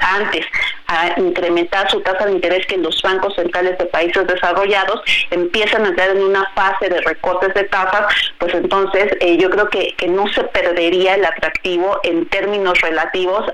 [0.00, 0.46] antes
[0.86, 5.00] a incrementar su tasa de interés que los bancos centrales de países desarrollados
[5.30, 9.68] empiezan a entrar en una fase de recortes de tasas, pues entonces eh, yo creo
[9.68, 12.99] que, que no se perdería el atractivo en términos relativos,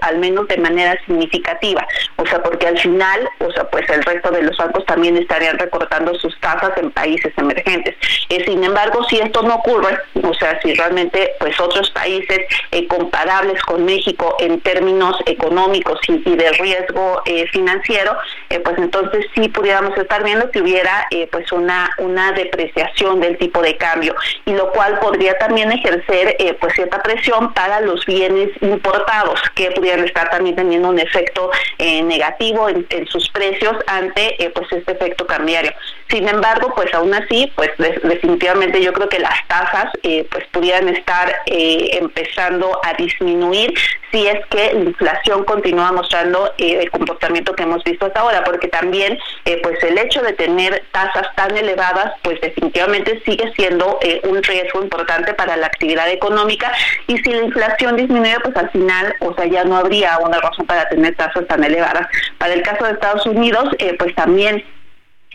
[0.01, 1.87] al menos de manera significativa.
[2.17, 5.59] O sea, porque al final, o sea, pues el resto de los bancos también estarían
[5.59, 7.95] recortando sus tasas en países emergentes.
[8.29, 12.41] Eh, sin embargo, si esto no ocurre, o sea, si realmente pues otros países
[12.71, 18.17] eh, comparables con México en términos económicos y, y de riesgo eh, financiero,
[18.65, 23.77] pues entonces sí pudiéramos estar viendo que hubiera pues una, una depreciación del tipo de
[23.77, 29.71] cambio y lo cual podría también ejercer pues cierta presión para los bienes importados que
[29.73, 35.73] pudieran estar también teniendo un efecto negativo en, sus precios ante pues este efecto cambiario.
[36.09, 41.35] Sin embargo, pues aún así, pues definitivamente yo creo que las tasas pues pudieran estar
[41.47, 43.75] empezando a disminuir
[44.11, 48.69] si es que la inflación continúa mostrando el comportamiento que hemos visto hasta ahora, porque
[48.69, 54.21] también eh, pues el hecho de tener tasas tan elevadas, pues definitivamente sigue siendo eh,
[54.25, 56.73] un riesgo importante para la actividad económica
[57.07, 60.67] y si la inflación disminuye, pues al final, o sea, ya no habría una razón
[60.67, 62.09] para tener tasas tan elevadas.
[62.39, 64.65] Para el caso de Estados Unidos, eh, pues también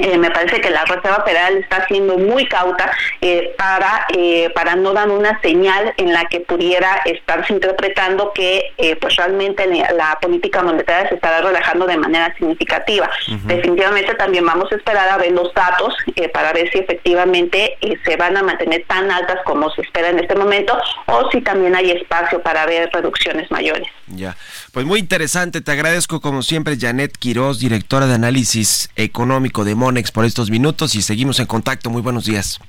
[0.02, 2.92] eh, me parece que la Reserva Federal está siendo muy cauta
[3.22, 8.74] eh, para eh, para no dar una señal en la que pudiera estarse interpretando que
[9.00, 13.10] pues realmente la política monetaria se estará relajando de manera significativa.
[13.46, 15.96] Definitivamente también vamos a esperar a ver los datos
[16.34, 20.36] para ver si efectivamente se van a mantener tan altas como se espera en este
[20.36, 23.88] momento o si también hay espacio para ver reducciones mayores.
[24.08, 24.36] Ya,
[24.72, 25.62] pues muy interesante.
[25.62, 30.96] Te agradezco como siempre Janet Quiroz, directora de análisis económico de Monex por estos minutos
[30.96, 31.90] y seguimos en contacto.
[31.90, 32.60] Muy buenos días.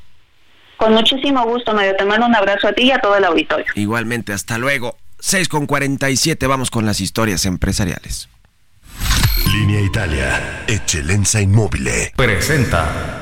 [0.77, 1.95] Con muchísimo gusto, Mario.
[1.97, 3.67] Te mando un abrazo a ti y a todo el auditorio.
[3.77, 4.97] Igualmente, hasta luego.
[5.21, 8.29] 6 con 47, vamos con las historias empresariales.
[9.53, 11.89] Línea Italia, Excelenza Inmóvil.
[12.17, 13.22] Presenta.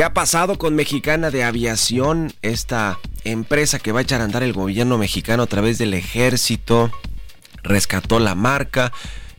[0.00, 2.32] ¿Qué ha pasado con Mexicana de Aviación?
[2.40, 6.90] Esta empresa que va a echar a andar el gobierno mexicano a través del ejército.
[7.62, 8.92] Rescató la marca,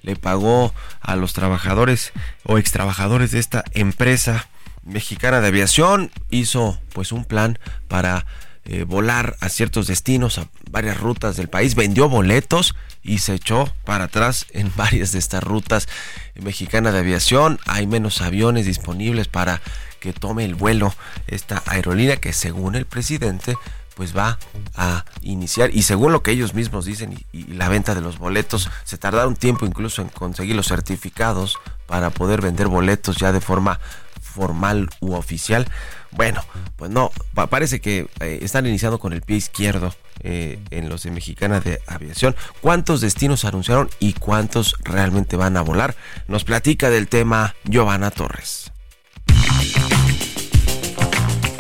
[0.04, 2.12] le pagó a los trabajadores
[2.44, 4.50] o ex trabajadores de esta empresa
[4.84, 6.12] mexicana de aviación.
[6.30, 7.58] Hizo pues un plan
[7.88, 8.28] para
[8.66, 11.74] eh, volar a ciertos destinos, a varias rutas del país.
[11.74, 15.90] Vendió boletos y se echó para atrás en varias de estas rutas
[16.36, 17.60] mexicana de aviación.
[17.66, 19.60] Hay menos aviones disponibles para
[20.02, 20.94] que tome el vuelo
[21.28, 23.56] esta aerolínea que según el presidente
[23.96, 24.40] pues va
[24.76, 25.70] a iniciar.
[25.74, 29.28] Y según lo que ellos mismos dicen y, la venta de los boletos se tardará
[29.28, 33.80] un tiempo incluso en conseguir los certificados para poder vender boletos ya de forma
[34.20, 35.68] formal u oficial.
[36.12, 36.44] Bueno
[36.78, 37.12] pues no
[37.50, 39.94] parece que eh, están iniciando con el pie izquierdo
[40.24, 42.36] eh, en los de Mexicana de Aviación.
[42.60, 45.96] Cuántos destinos anunciaron y cuántos realmente van a volar
[46.28, 48.61] nos platica del tema Giovanna Torres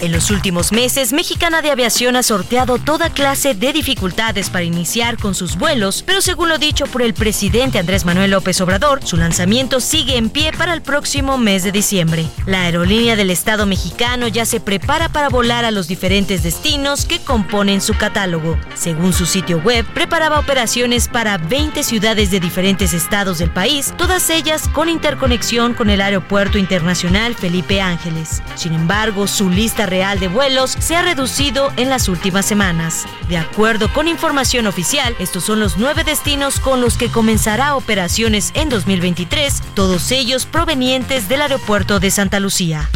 [0.01, 5.17] en los últimos meses, Mexicana de Aviación ha sorteado toda clase de dificultades para iniciar
[5.17, 9.15] con sus vuelos, pero según lo dicho por el presidente Andrés Manuel López Obrador, su
[9.15, 12.25] lanzamiento sigue en pie para el próximo mes de diciembre.
[12.47, 17.19] La aerolínea del Estado mexicano ya se prepara para volar a los diferentes destinos que
[17.19, 18.57] componen su catálogo.
[18.73, 24.29] Según su sitio web, preparaba operaciones para 20 ciudades de diferentes estados del país, todas
[24.31, 28.41] ellas con interconexión con el Aeropuerto Internacional Felipe Ángeles.
[28.55, 33.05] Sin embargo, su lista real de vuelos se ha reducido en las últimas semanas.
[33.27, 38.51] De acuerdo con información oficial, estos son los nueve destinos con los que comenzará operaciones
[38.55, 42.89] en 2023, todos ellos provenientes del aeropuerto de Santa Lucía.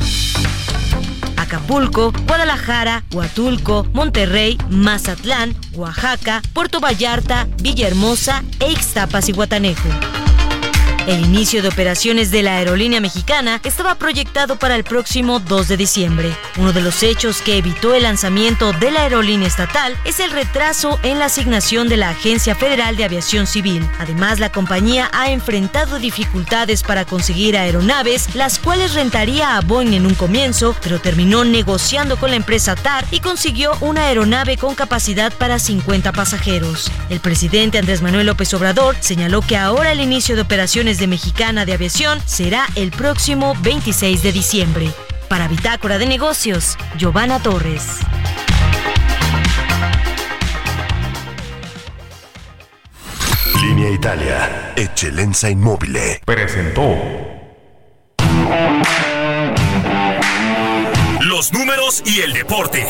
[1.36, 10.25] Acapulco, Guadalajara, Huatulco, Monterrey, Mazatlán, Oaxaca, Puerto Vallarta, Villahermosa e Ixtapas y Guatanejo.
[11.08, 15.78] El inicio de operaciones de la aerolínea mexicana estaba proyectado para el próximo 2 de
[15.78, 16.36] diciembre.
[16.58, 21.00] Uno de los hechos que evitó el lanzamiento de la aerolínea estatal es el retraso
[21.04, 23.88] en la asignación de la Agencia Federal de Aviación Civil.
[24.00, 30.08] Además, la compañía ha enfrentado dificultades para conseguir aeronaves, las cuales rentaría a Boeing en
[30.08, 35.32] un comienzo, pero terminó negociando con la empresa TAR y consiguió una aeronave con capacidad
[35.32, 36.92] para 50 pasajeros.
[37.12, 41.66] El presidente Andrés Manuel López Obrador señaló que ahora el inicio de operaciones de Mexicana
[41.66, 44.92] de Aviación será el próximo 26 de diciembre.
[45.28, 48.00] Para Bitácora de Negocios, Giovanna Torres.
[53.62, 56.22] Línea Italia, Eccellenza Inmobile.
[56.26, 56.96] Presentó.
[61.22, 62.86] Los números y el deporte.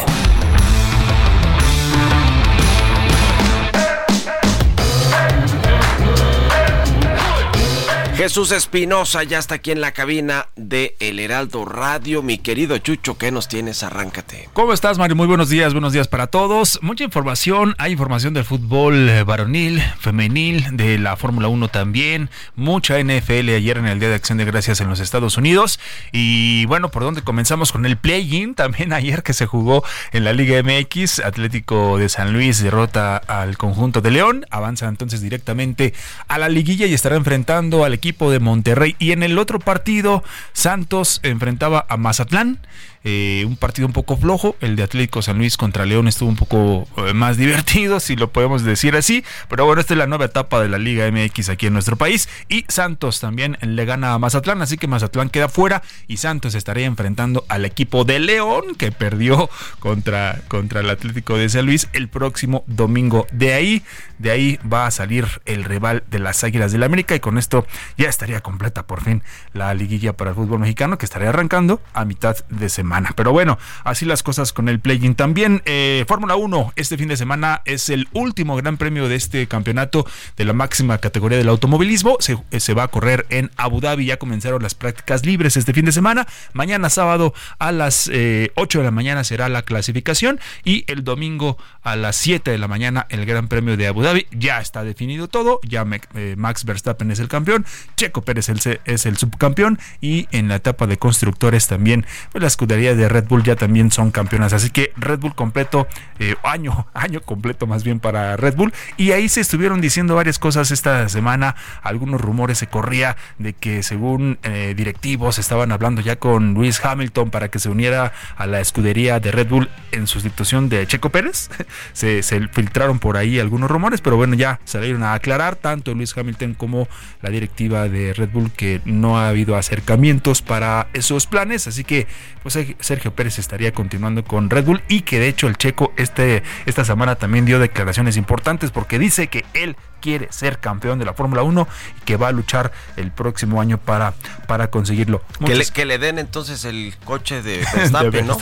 [8.15, 12.21] Jesús Espinosa ya está aquí en la cabina de El Heraldo Radio.
[12.21, 13.83] Mi querido Chucho, ¿qué nos tienes?
[13.83, 14.47] Arráncate.
[14.53, 15.17] ¿Cómo estás, Mario?
[15.17, 16.79] Muy buenos días, buenos días para todos.
[16.81, 22.97] Mucha información, hay información del fútbol eh, varonil, femenil, de la Fórmula 1 también, mucha
[23.03, 25.81] NFL ayer en el Día de Acción de Gracias en los Estados Unidos.
[26.13, 28.55] Y bueno, ¿por dónde comenzamos con el play-in?
[28.55, 33.57] También ayer que se jugó en la Liga MX, Atlético de San Luis derrota al
[33.57, 35.93] conjunto de León, avanza entonces directamente
[36.29, 38.95] a la liguilla y estará enfrentando al equipo equipo de Monterrey.
[38.99, 42.59] Y en el otro partido, Santos enfrentaba a Mazatlán.
[43.07, 46.35] Eh, un partido un poco flojo, el de Atlético San Luis contra León estuvo un
[46.35, 50.25] poco eh, más divertido, si lo podemos decir así, pero bueno, esta es la nueva
[50.25, 52.27] etapa de la Liga MX aquí en nuestro país.
[52.49, 56.87] Y Santos también le gana a Mazatlán, así que Mazatlán queda fuera y Santos estaría
[56.87, 62.07] enfrentando al equipo de León que perdió contra, contra el Atlético de San Luis el
[62.07, 63.27] próximo domingo.
[63.31, 63.83] De ahí,
[64.17, 67.13] de ahí va a salir el rival de las Águilas del la América.
[67.13, 67.67] Y con esto
[67.99, 69.21] ya estaría completa por fin
[69.53, 72.94] la liguilla para el fútbol mexicano que estaría arrancando a mitad de semana.
[73.15, 75.15] Pero bueno, así las cosas con el play-in.
[75.15, 79.47] También eh, Fórmula 1, este fin de semana es el último gran premio de este
[79.47, 80.05] campeonato
[80.37, 82.17] de la máxima categoría del automovilismo.
[82.19, 84.05] Se, eh, se va a correr en Abu Dhabi.
[84.05, 86.27] Ya comenzaron las prácticas libres este fin de semana.
[86.53, 91.57] Mañana sábado a las 8 eh, de la mañana será la clasificación y el domingo
[91.83, 94.27] a las 7 de la mañana el gran premio de Abu Dhabi.
[94.31, 95.59] Ya está definido todo.
[95.63, 97.65] Ya Max Verstappen es el campeón.
[97.97, 98.49] Checo Pérez
[98.85, 103.25] es el subcampeón y en la etapa de constructores también pues, la escudería de Red
[103.25, 104.53] Bull ya también son campeonas.
[104.53, 105.87] Así que Red Bull completo,
[106.19, 108.73] eh, año, año completo más bien para Red Bull.
[108.97, 111.55] Y ahí se estuvieron diciendo varias cosas esta semana.
[111.81, 117.31] Algunos rumores se corría de que según eh, directivos estaban hablando ya con Luis Hamilton
[117.31, 121.49] para que se uniera a la escudería de Red Bull en sustitución de Checo Pérez.
[121.93, 126.15] se, se filtraron por ahí algunos rumores, pero bueno, ya salieron a aclarar tanto Luis
[126.15, 126.87] Hamilton como
[127.21, 131.67] la directiva de Red Bull que no ha habido acercamientos para esos planes.
[131.67, 132.07] Así que
[132.43, 136.43] pues Sergio Pérez estaría continuando con Red Bull y que de hecho el checo este,
[136.65, 141.13] esta semana también dio declaraciones importantes porque dice que él quiere ser campeón de la
[141.13, 141.67] Fórmula 1
[141.97, 144.13] y que va a luchar el próximo año para,
[144.47, 145.23] para conseguirlo.
[145.45, 148.37] que, le, que le, den entonces el coche de Verstappen, ¿no?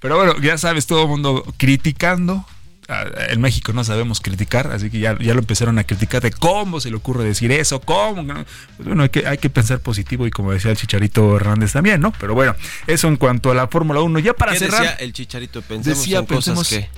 [0.00, 2.44] Pero bueno, ya sabes, todo el mundo criticando
[2.88, 6.80] en México no sabemos criticar, así que ya, ya lo empezaron a criticar de cómo
[6.80, 8.24] se le ocurre decir eso, cómo.
[8.24, 8.46] Pues
[8.86, 12.12] bueno, hay que, hay que pensar positivo y como decía el Chicharito Hernández también, ¿no?
[12.18, 14.18] Pero bueno, eso en cuanto a la Fórmula 1.
[14.20, 14.80] Ya para cerrar.
[14.80, 16.88] Decía el Chicharito, pensemos en cosas que.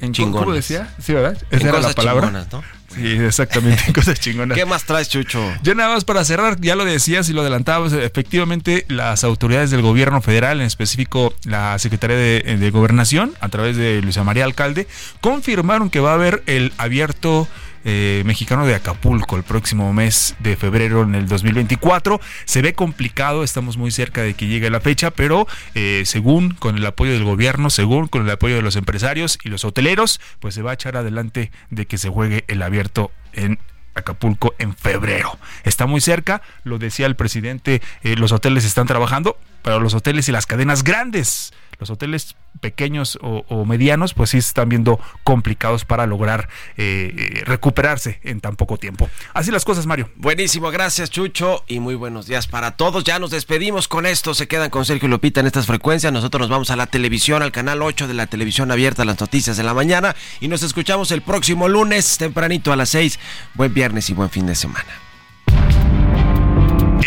[0.00, 0.94] En ¿Cómo decía?
[1.00, 1.36] Sí, ¿verdad?
[1.50, 2.30] Esa era la palabra.
[2.30, 2.62] ¿no?
[2.94, 4.56] Sí, exactamente, cosas chingonas.
[4.56, 5.42] ¿Qué más traes, Chucho?
[5.62, 9.82] Ya nada más para cerrar, ya lo decías y lo adelantabas, efectivamente las autoridades del
[9.82, 14.86] gobierno federal, en específico la Secretaría de, de Gobernación, a través de Luisa María Alcalde,
[15.20, 17.46] confirmaron que va a haber el abierto
[17.84, 22.20] eh, mexicano de Acapulco el próximo mes de febrero en el 2024.
[22.44, 26.76] Se ve complicado, estamos muy cerca de que llegue la fecha, pero eh, según con
[26.76, 30.54] el apoyo del gobierno, según con el apoyo de los empresarios y los hoteleros, pues
[30.54, 33.58] se va a echar adelante de que se juegue el abierto en
[33.94, 35.38] Acapulco en febrero.
[35.64, 40.28] Está muy cerca, lo decía el presidente, eh, los hoteles están trabajando, pero los hoteles
[40.28, 46.06] y las cadenas grandes los hoteles pequeños o, medianos pues sí están viendo complicados para
[46.06, 49.08] lograr eh, eh, recuperarse en tan poco tiempo.
[49.34, 50.10] Así las cosas, Mario.
[50.16, 53.04] Buenísimo, gracias Chucho y muy buenos días para todos.
[53.04, 56.12] Ya nos despedimos con esto, se quedan con Sergio Lopita en estas frecuencias.
[56.12, 59.56] Nosotros nos vamos a la televisión, al canal 8 de la televisión abierta, las noticias
[59.56, 63.18] de la mañana y nos escuchamos el próximo lunes tempranito a las 6.
[63.54, 64.88] Buen viernes y buen fin de semana.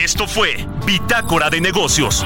[0.01, 2.25] Esto fue Bitácora de Negocios